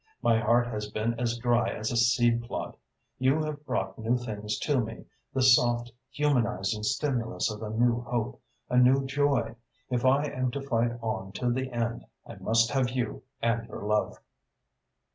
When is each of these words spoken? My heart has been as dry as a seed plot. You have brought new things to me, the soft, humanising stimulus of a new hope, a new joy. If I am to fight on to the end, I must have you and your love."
My 0.23 0.39
heart 0.39 0.65
has 0.65 0.89
been 0.89 1.13
as 1.19 1.37
dry 1.37 1.69
as 1.69 1.91
a 1.91 1.95
seed 1.95 2.41
plot. 2.41 2.75
You 3.19 3.39
have 3.43 3.63
brought 3.67 3.99
new 3.99 4.17
things 4.17 4.57
to 4.61 4.79
me, 4.81 5.05
the 5.31 5.43
soft, 5.43 5.91
humanising 6.09 6.81
stimulus 6.81 7.51
of 7.51 7.61
a 7.61 7.69
new 7.69 8.01
hope, 8.01 8.41
a 8.67 8.77
new 8.79 9.05
joy. 9.05 9.53
If 9.91 10.03
I 10.03 10.23
am 10.25 10.49
to 10.53 10.61
fight 10.63 10.93
on 11.03 11.33
to 11.33 11.51
the 11.51 11.71
end, 11.71 12.05
I 12.25 12.33
must 12.37 12.71
have 12.71 12.89
you 12.89 13.21
and 13.43 13.67
your 13.67 13.83
love." 13.83 14.17